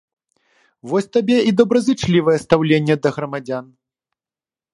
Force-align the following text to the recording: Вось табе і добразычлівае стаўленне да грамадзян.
Вось 0.91 1.11
табе 1.17 1.37
і 1.49 1.53
добразычлівае 1.59 2.35
стаўленне 2.45 2.95
да 3.05 3.09
грамадзян. 3.19 3.65